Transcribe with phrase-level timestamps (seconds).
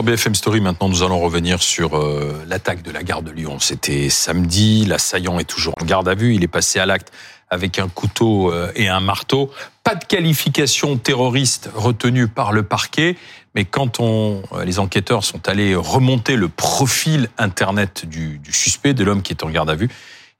[0.00, 3.58] Dans BFM Story, maintenant, nous allons revenir sur euh, l'attaque de la gare de Lyon.
[3.58, 4.86] C'était samedi.
[4.86, 6.34] L'assaillant est toujours en garde à vue.
[6.34, 7.12] Il est passé à l'acte
[7.50, 9.50] avec un couteau euh, et un marteau.
[9.84, 13.18] Pas de qualification terroriste retenue par le parquet.
[13.54, 18.94] Mais quand on, euh, les enquêteurs sont allés remonter le profil Internet du, du suspect,
[18.94, 19.90] de l'homme qui est en garde à vue,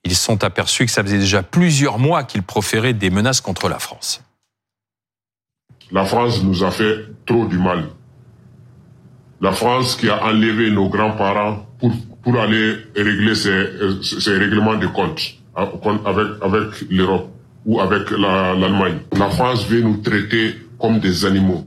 [0.05, 3.79] ils sont aperçus que ça faisait déjà plusieurs mois qu'il proférait des menaces contre la
[3.79, 4.23] France.
[5.93, 6.97] La France nous a fait
[7.27, 7.91] trop du mal.
[9.41, 11.93] La France qui a enlevé nos grands-parents pour,
[12.23, 13.67] pour aller régler ses,
[14.03, 15.21] ses règlements de compte
[15.55, 17.31] avec, avec l'Europe
[17.65, 18.99] ou avec l'Allemagne.
[19.17, 21.65] La France veut nous traiter comme des animaux.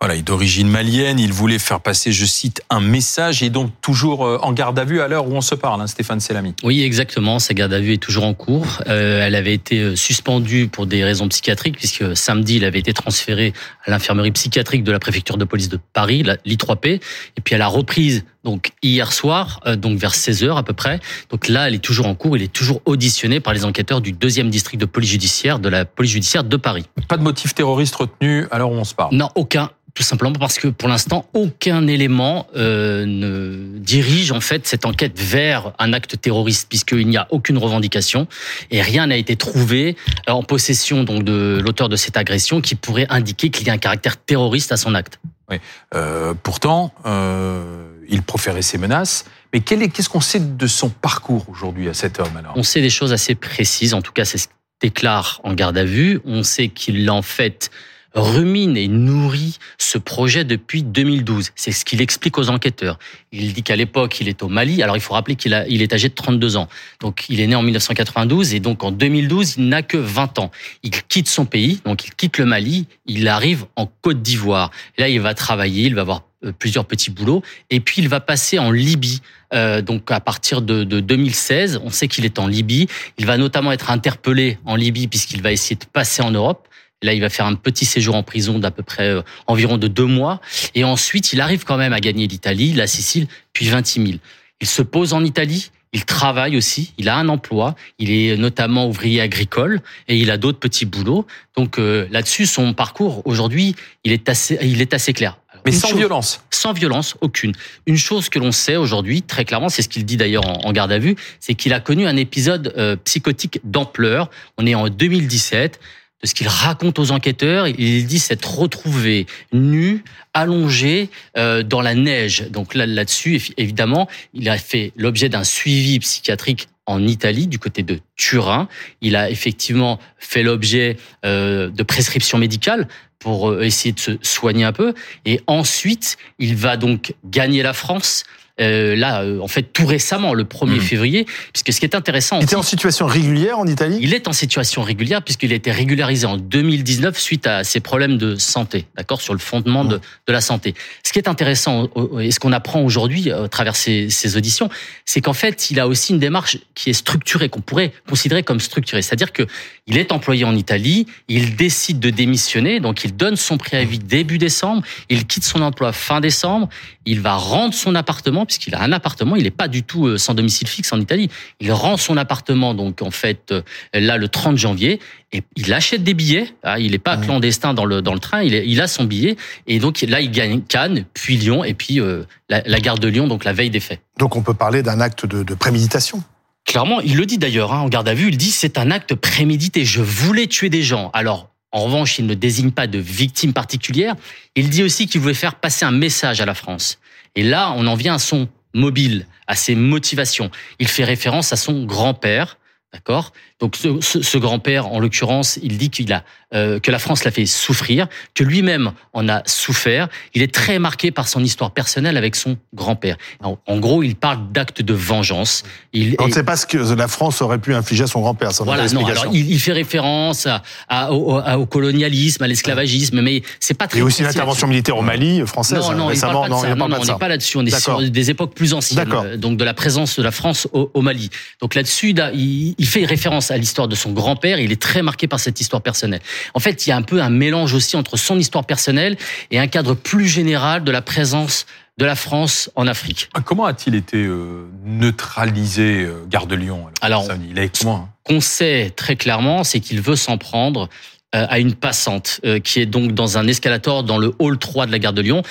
[0.00, 1.18] Voilà, il est d'origine malienne.
[1.18, 4.84] Il voulait faire passer, je cite, un message et donc toujours euh, en garde à
[4.84, 6.54] vue à l'heure où on se parle, hein, Stéphane Selami.
[6.62, 7.38] Oui, exactement.
[7.38, 8.82] Sa garde à vue est toujours en cours.
[8.88, 12.92] Euh, elle avait été euh, suspendue pour des raisons psychiatriques puisque samedi, il avait été
[12.92, 13.52] transféré
[13.84, 17.68] à l'infirmerie psychiatrique de la préfecture de police de Paris, l'I3P, et puis à la
[17.68, 21.00] reprise donc hier soir, donc vers 16 h à peu près.
[21.30, 22.36] Donc là, elle est toujours en cours.
[22.36, 25.84] Il est toujours auditionné par les enquêteurs du deuxième district de police judiciaire de la
[25.84, 26.84] police judiciaire de Paris.
[27.08, 29.14] Pas de motif terroriste retenu à l'heure où on se parle.
[29.16, 34.66] Non, aucun tout simplement parce que pour l'instant, aucun élément euh, ne dirige en fait
[34.66, 38.28] cette enquête vers un acte terroriste, puisqu'il n'y a aucune revendication
[38.70, 39.96] et rien n'a été trouvé
[40.28, 43.78] en possession donc de l'auteur de cette agression qui pourrait indiquer qu'il y a un
[43.78, 45.18] caractère terroriste à son acte.
[45.50, 45.60] Oui.
[45.94, 49.24] Euh, pourtant, euh, il proférait ces menaces.
[49.52, 52.52] Mais qu'est-ce qu'on sait de son parcours aujourd'hui à cet homme alors?
[52.56, 53.94] On sait des choses assez précises.
[53.94, 56.20] En tout cas, c'est ce qu'il déclare en garde à vue.
[56.24, 57.70] On sait qu'il en fait
[58.16, 61.50] rumine et nourrit ce projet depuis 2012.
[61.54, 62.98] C'est ce qu'il explique aux enquêteurs.
[63.30, 64.82] Il dit qu'à l'époque, il est au Mali.
[64.82, 66.68] Alors, il faut rappeler qu'il il est âgé de 32 ans.
[67.00, 70.50] Donc, il est né en 1992 et donc en 2012, il n'a que 20 ans.
[70.82, 72.86] Il quitte son pays, donc il quitte le Mali.
[73.04, 74.70] Il arrive en Côte d'Ivoire.
[74.98, 78.20] Là, il va travailler, il va avoir euh, plusieurs petits boulots et puis il va
[78.20, 79.20] passer en Libye.
[79.54, 82.88] Euh, donc à partir de, de 2016, on sait qu'il est en Libye.
[83.18, 86.65] Il va notamment être interpellé en Libye puisqu'il va essayer de passer en Europe.
[87.02, 89.88] Là, il va faire un petit séjour en prison d'à peu près euh, environ de
[89.88, 90.40] deux mois.
[90.74, 94.18] Et ensuite, il arrive quand même à gagner l'Italie, la Sicile, puis 26 000.
[94.60, 95.70] Il se pose en Italie.
[95.92, 100.36] Il travaille aussi, il a un emploi, il est notamment ouvrier agricole et il a
[100.36, 101.26] d'autres petits boulots.
[101.56, 105.38] Donc euh, là-dessus, son parcours aujourd'hui, il est assez, il est assez clair.
[105.64, 106.42] Mais sans violence.
[106.50, 107.52] Sans violence, aucune.
[107.86, 110.92] Une chose que l'on sait aujourd'hui, très clairement, c'est ce qu'il dit d'ailleurs en, garde
[110.92, 114.28] à vue, c'est qu'il a connu un épisode euh, psychotique d'ampleur.
[114.58, 115.78] On est en 2017 de
[116.26, 117.66] ce qu'il raconte aux enquêteurs.
[117.68, 120.04] Il dit s'être retrouvé nu,
[120.34, 122.48] allongé euh, dans la neige.
[122.50, 127.82] Donc là, là-dessus, évidemment, il a fait l'objet d'un suivi psychiatrique en Italie, du côté
[127.82, 128.68] de Turin.
[129.00, 132.86] Il a effectivement fait l'objet euh, de prescriptions médicales
[133.18, 134.94] pour euh, essayer de se soigner un peu.
[135.24, 138.24] Et ensuite, il va donc gagner la France
[138.60, 140.80] euh, là, euh, en fait, tout récemment, le 1er hmm.
[140.80, 142.38] février, puisque ce qui est intéressant...
[142.38, 145.70] Il était en situation régulière en Italie Il est en situation régulière puisqu'il a été
[145.70, 150.00] régularisé en 2019 suite à ses problèmes de santé, d'accord, sur le fondement de, hmm.
[150.28, 150.74] de, la santé.
[151.02, 151.88] Ce qui est intéressant
[152.20, 154.70] et ce qu'on apprend aujourd'hui à travers ces, ces auditions,
[155.04, 158.60] c'est qu'en fait, il a aussi une démarche qui est structurée, qu'on pourrait considérer comme
[158.60, 159.02] structurée.
[159.02, 159.46] C'est-à-dire que
[159.86, 164.38] il est employé en Italie, il décide de démissionner, donc il donne son préavis début
[164.38, 166.68] décembre, il quitte son emploi fin décembre,
[167.04, 170.18] il va rendre son appartement puisqu'il a un appartement, il n'est pas du tout euh,
[170.18, 171.28] sans domicile fixe en Italie.
[171.60, 173.62] Il rend son appartement donc en fait euh,
[173.92, 175.00] là le 30 janvier
[175.32, 176.48] et il achète des billets.
[176.62, 179.36] Hein, il n'est pas clandestin dans le dans le train, il, il a son billet
[179.66, 183.26] et donc là il gagne Cannes, puis Lyon et puis euh, la, gare de Lyon
[183.26, 184.00] donc la veille des faits.
[184.18, 186.22] Donc on peut parler d'un acte de, préméditation.
[186.64, 188.28] Clairement, il le dit d'ailleurs hein, en garde à vue.
[188.28, 189.84] Il dit c'est un acte prémédité.
[189.84, 191.10] Je voulais tuer des gens.
[191.12, 194.14] Alors en revanche, il ne désigne pas de victime particulière.
[194.54, 196.98] Il dit aussi qu'il voulait faire passer un message à la France.
[197.34, 200.50] Et là, on en vient à son mobile, à ses motivations.
[200.78, 202.58] Il fait référence à son grand-père,
[202.92, 203.32] d'accord?
[203.60, 206.24] Donc ce, ce grand-père, en l'occurrence, il dit qu'il a
[206.54, 210.08] euh, que la France l'a fait souffrir, que lui-même en a souffert.
[210.32, 213.16] Il est très marqué par son histoire personnelle avec son grand-père.
[213.40, 215.64] En gros, il parle d'actes de vengeance.
[215.92, 218.50] Il, On ne sait pas ce que la France aurait pu infliger à son grand-père.
[218.60, 220.46] Voilà, non, alors il, il, fait référence
[220.88, 223.98] à, au, colonialisme, à l'esclavagisme, mais c'est pas très.
[223.98, 226.46] Et aussi l'intervention militaire au Mali française non, non, récemment.
[226.46, 227.56] non, non, on n'est pas là-dessus.
[227.56, 230.68] On est sur des époques plus anciennes, euh, donc de la présence de la France
[230.72, 231.30] au, au Mali.
[231.60, 234.58] Donc là-dessus, il, il fait référence à l'histoire de son grand-père.
[234.58, 236.20] Il est très marqué par cette histoire personnelle.
[236.54, 239.16] En fait, il y a un peu un mélange aussi entre son histoire personnelle
[239.50, 241.66] et un cadre plus général de la présence
[241.98, 243.30] de la France en Afrique.
[243.34, 248.40] Ah, comment a-t-il été euh, neutralisé, euh, Gare de Lyon Alors, il est hein qu'on
[248.40, 250.90] sait très clairement, c'est qu'il veut s'en prendre
[251.34, 254.92] euh, à une passante qui est donc dans un escalator dans le hall 3 de
[254.92, 255.42] la gare de Lyon.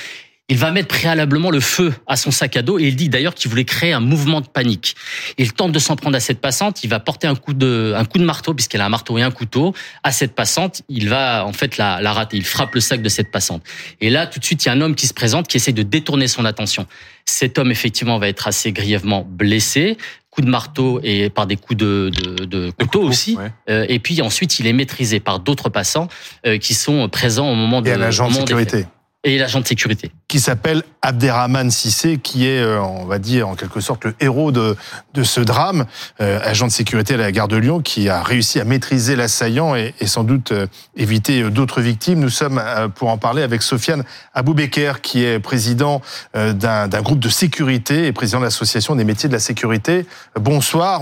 [0.47, 3.33] Il va mettre préalablement le feu à son sac à dos et il dit d'ailleurs
[3.33, 4.95] qu'il voulait créer un mouvement de panique.
[5.39, 8.05] Il tente de s'en prendre à cette passante, il va porter un coup de, un
[8.05, 10.83] coup de marteau puisqu'elle a un marteau et un couteau à cette passante.
[10.87, 12.37] Il va en fait la, la rater.
[12.37, 13.63] Il frappe le sac de cette passante.
[14.01, 15.73] Et là, tout de suite, il y a un homme qui se présente, qui essaie
[15.73, 16.85] de détourner son attention.
[17.25, 19.97] Cet homme, effectivement, va être assez grièvement blessé
[20.35, 23.37] coup de marteau et par des coups de, de, de couteau aussi.
[23.37, 23.51] ouais.
[23.69, 26.09] Euh, et puis ensuite, il est maîtrisé par d'autres passants
[26.45, 28.85] euh, qui sont présents au moment de Et un agent au de sécurité.
[29.27, 30.11] Et l'agent de sécurité.
[30.27, 34.51] qui s'appelle Abderrahman Sissé, qui est, euh, on va dire, en quelque sorte, le héros
[34.51, 34.75] de,
[35.15, 35.87] de ce drame,
[36.21, 39.75] euh, agent de sécurité à la gare de Lyon, qui a réussi à maîtriser l'assaillant
[39.75, 42.19] et, sans doute euh, éviter d'autres victimes.
[42.19, 42.61] Nous sommes
[42.93, 44.03] pour en parler avec Sofiane
[44.35, 46.03] Aboubeker, qui est président
[46.35, 50.05] d'un groupe de sécurité et président de l'association des métiers de la sécurité.
[50.39, 51.01] Bonsoir.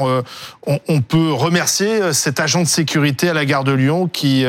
[0.66, 4.46] On, peut remercier cet agent de sécurité à la gare de Lyon qui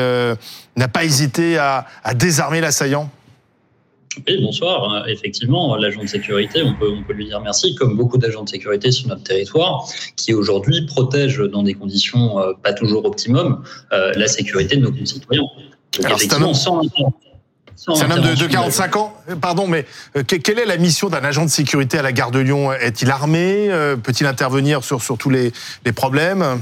[0.75, 3.09] n'a pas hésité à désarmer l'assaillant?
[4.27, 4.93] Oui, bonsoir.
[4.93, 8.43] Euh, Effectivement, l'agent de sécurité, on peut, on peut lui dire merci, comme beaucoup d'agents
[8.43, 9.85] de sécurité sur notre territoire,
[10.15, 13.63] qui aujourd'hui protègent dans des conditions euh, pas toujours optimum
[13.93, 15.43] euh, la sécurité de nos concitoyens.
[15.43, 16.81] Donc, Alors, c'est un effectivement, homme- sans,
[17.75, 19.85] sans C'est un homme de, de intervention 45 ans Pardon, mais
[20.15, 22.71] euh, que- quelle est la mission d'un agent de sécurité à la gare de Lyon?
[22.73, 23.67] Est-il armé?
[23.69, 25.51] Euh, Peut-il intervenir sur, sur tous les,
[25.85, 26.61] les problèmes?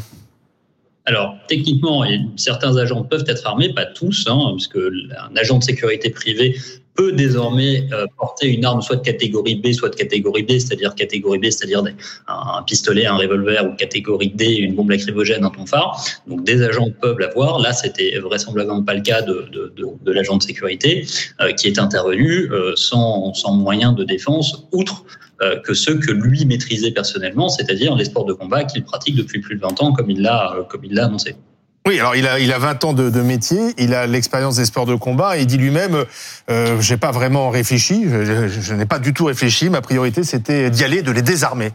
[1.05, 2.05] Alors, techniquement,
[2.37, 4.89] certains agents peuvent être armés, pas tous, hein, parce que
[5.19, 6.57] un agent de sécurité privé
[6.95, 10.95] peut désormais euh, porter une arme soit de catégorie B, soit de catégorie D, c'est-à-dire
[10.95, 11.83] catégorie B, c'est-à-dire
[12.27, 16.03] un, pistolet, un revolver, ou catégorie D, une bombe lacrymogène, un tonfar.
[16.27, 17.59] Donc, des agents peuvent l'avoir.
[17.59, 21.05] Là, c'était vraisemblablement pas le cas de, de, de, de l'agent de sécurité,
[21.41, 25.03] euh, qui est intervenu euh, sans, sans moyen de défense, outre
[25.43, 29.41] euh, que ceux que lui maîtrisait personnellement, c'est-à-dire les sports de combat qu'il pratique depuis
[29.41, 31.35] plus de 20 ans, comme il l'a euh, comme il l'a annoncé.
[31.85, 34.63] Oui, alors il a, il a 20 ans de, de métier, il a l'expérience des
[34.65, 36.05] sports de combat et il dit lui-même
[36.49, 40.23] euh, j'ai pas vraiment réfléchi, je, je- je n'ai pas du tout réfléchi, ma priorité
[40.23, 41.71] c'était d'y aller, de les désarmer.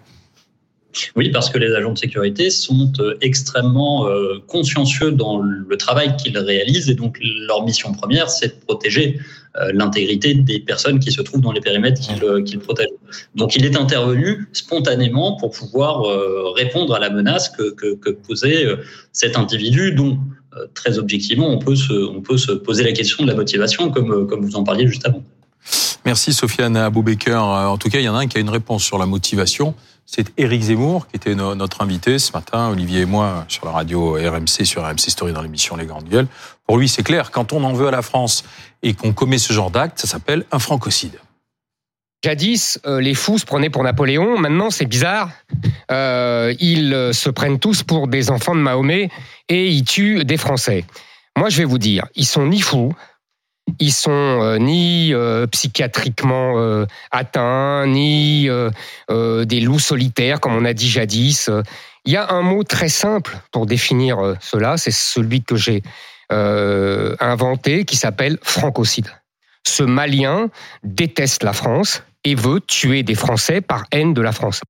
[1.16, 6.16] Oui, parce que les agents de sécurité sont euh, extrêmement euh, consciencieux dans le travail
[6.16, 9.18] qu'ils réalisent et donc leur mission première, c'est de protéger
[9.56, 12.00] euh, l'intégrité des personnes qui se trouvent dans les périmètres
[12.44, 12.88] qu'ils protègent.
[13.34, 16.02] Donc il est intervenu spontanément pour pouvoir
[16.54, 18.66] répondre à la menace que, que, que posait
[19.12, 20.18] cet individu dont
[20.74, 24.26] très objectivement on peut, se, on peut se poser la question de la motivation comme,
[24.26, 25.22] comme vous en parliez juste avant.
[26.04, 27.42] Merci Sofiane Aboubaker.
[27.42, 29.74] En tout cas, il y en a un qui a une réponse sur la motivation.
[30.10, 33.72] C'est Éric Zemmour qui était no- notre invité ce matin, Olivier et moi, sur la
[33.72, 36.28] radio RMC, sur RMC Story dans l'émission Les Grandes Gueules.
[36.66, 38.42] Pour lui, c'est clair, quand on en veut à la France
[38.82, 41.20] et qu'on commet ce genre d'acte, ça s'appelle un francocide.
[42.24, 44.38] Jadis, euh, les fous se prenaient pour Napoléon.
[44.38, 45.30] Maintenant, c'est bizarre.
[45.90, 49.10] Euh, ils euh, se prennent tous pour des enfants de Mahomet
[49.50, 50.86] et ils tuent des Français.
[51.36, 52.94] Moi, je vais vous dire, ils sont ni fous,
[53.78, 58.48] ils sont euh, ni euh, psychiatriquement euh, atteints, ni
[59.08, 61.50] des loups solitaires, comme on a dit jadis.
[62.04, 65.82] Il y a un mot très simple pour définir cela, c'est celui que j'ai
[66.30, 69.08] inventé, qui s'appelle francocide.
[69.66, 70.50] Ce Malien
[70.82, 74.60] déteste la France et veut tuer des Français par haine de la France.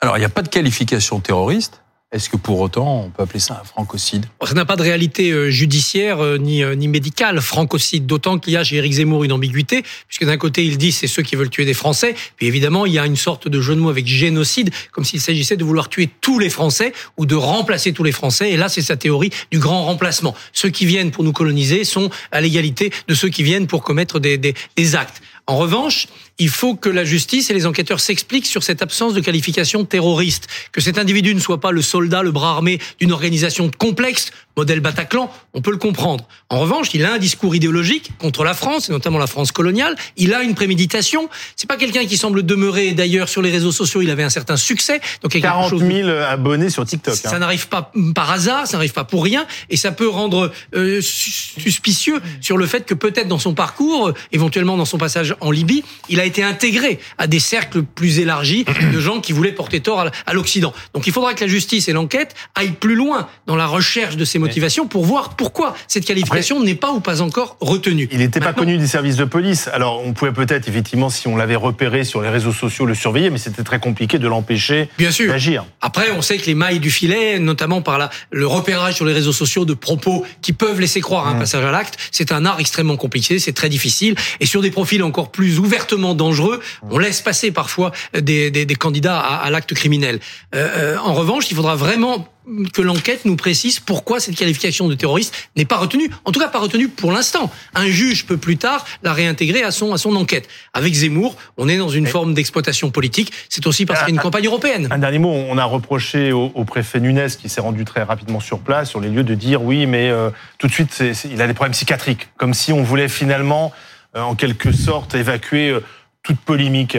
[0.00, 1.83] Alors, il n'y a pas de qualification terroriste.
[2.14, 4.26] Est-ce que pour autant, on peut appeler ça un francocide?
[4.46, 8.52] Ça n'a pas de réalité euh, judiciaire euh, ni, euh, ni médicale, francocide, d'autant qu'il
[8.52, 11.34] y a chez Éric Zemmour une ambiguïté, puisque d'un côté il dit c'est ceux qui
[11.34, 13.90] veulent tuer des Français, puis évidemment il y a une sorte de jeu de mots
[13.90, 18.04] avec génocide, comme s'il s'agissait de vouloir tuer tous les Français ou de remplacer tous
[18.04, 20.36] les Français, et là c'est sa théorie du grand remplacement.
[20.52, 24.20] Ceux qui viennent pour nous coloniser sont à l'égalité de ceux qui viennent pour commettre
[24.20, 25.20] des, des, des actes.
[25.46, 26.06] En revanche,
[26.38, 30.48] il faut que la justice et les enquêteurs s'expliquent sur cette absence de qualification terroriste,
[30.72, 34.80] que cet individu ne soit pas le soldat, le bras armé d'une organisation complexe, modèle
[34.80, 36.26] Bataclan, on peut le comprendre.
[36.48, 39.96] En revanche, il a un discours idéologique contre la France, et notamment la France coloniale.
[40.16, 41.28] Il a une préméditation.
[41.56, 42.92] C'est pas quelqu'un qui semble demeurer.
[42.92, 45.00] D'ailleurs, sur les réseaux sociaux, il avait un certain succès.
[45.22, 47.14] Donc, il y a quelque 40 chose 000 abonnés sur TikTok.
[47.16, 47.38] ça hein.
[47.40, 51.60] n'arrive pas par hasard, ça n'arrive pas pour rien, et ça peut rendre euh, sus-
[51.60, 55.50] suspicieux sur le fait que peut-être dans son parcours, euh, éventuellement dans son passage en
[55.50, 59.80] Libye, il a été intégré à des cercles plus élargis de gens qui voulaient porter
[59.80, 60.72] tort à- l'Occident.
[60.94, 64.24] Donc il faudra que la justice et l'enquête aillent plus loin dans la recherche de
[64.24, 68.08] ces motivations pour voir pourquoi cette qualification n'est pas ou pas encore retenue.
[68.12, 69.68] Il n'était pas connu des services de police.
[69.72, 73.30] Alors, on pouvait peut-être, effectivement, si on l'avait repéré sur les réseaux sociaux, le surveiller,
[73.30, 75.64] mais c'était très compliqué de l'empêcher d'agir.
[75.80, 79.12] Après, on sait que les mailles du filet, notamment par la, le repérage sur les
[79.12, 82.44] réseaux sociaux de propos qui peuvent laisser croire à un passage à l'acte, c'est un
[82.44, 84.14] art extrêmement compliqué, c'est très difficile.
[84.40, 88.66] Et sur des profils encore encore plus ouvertement dangereux, on laisse passer parfois des, des,
[88.66, 90.20] des candidats à, à l'acte criminel.
[90.54, 92.28] Euh, euh, en revanche, il faudra vraiment
[92.74, 96.10] que l'enquête nous précise pourquoi cette qualification de terroriste n'est pas retenue.
[96.26, 97.50] En tout cas, pas retenue pour l'instant.
[97.74, 100.46] Un juge peut plus tard la réintégrer à son à son enquête.
[100.74, 103.32] Avec Zemmour, on est dans une forme d'exploitation politique.
[103.48, 104.88] C'est aussi parce qu'il y a une campagne européenne.
[104.90, 108.40] Un dernier mot, on a reproché au, au préfet Nunes, qui s'est rendu très rapidement
[108.40, 110.28] sur place, sur les lieux, de dire oui, mais euh,
[110.58, 113.72] tout de suite, il a des problèmes psychiatriques, comme si on voulait finalement,
[114.14, 115.80] en quelque sorte, évacuer euh,
[116.22, 116.98] toute polémique.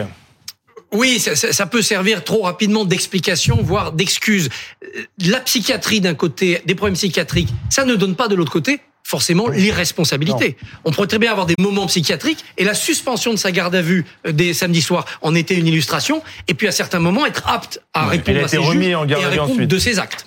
[0.92, 4.48] Oui, ça, ça- ça peut servir trop rapidement d'explication, voire d'excuse.
[4.84, 8.80] Euh, La psychiatrie d'un côté, des problèmes psychiatriques, ça ne donne pas de l'autre côté
[9.02, 10.56] forcément l'irresponsabilité.
[10.84, 13.80] On pourrait très bien avoir des moments psychiatriques et la suspension de sa garde à
[13.82, 16.22] vue euh, des samedis soirs en était une illustration.
[16.48, 18.94] Et puis à certains moments être apte à Ouais, répondre à été ses remis juges
[18.94, 19.70] en garde et à à vue répondre ensuite.
[19.70, 20.24] de ses actes.